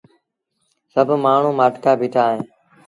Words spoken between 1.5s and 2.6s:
مآٺڪآ بيٚٺآ اهيݩ